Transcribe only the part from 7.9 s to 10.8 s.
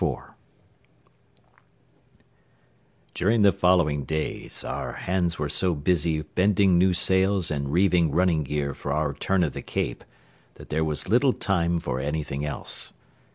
running gear for our turn of the Cape that